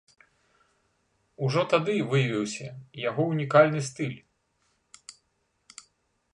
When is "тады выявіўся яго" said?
1.73-3.23